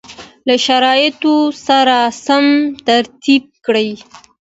[0.47, 1.35] له شرایطو
[1.67, 2.45] سره سم
[2.87, 3.89] ترتیب کړي